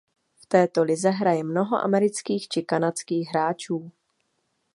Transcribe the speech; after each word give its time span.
V 0.41 0.45
této 0.45 0.83
lize 0.83 1.09
hraje 1.09 1.43
mnoho 1.43 1.77
amerických 1.77 2.47
či 2.47 2.61
kanadských 2.63 3.29
hráčů. 3.29 3.91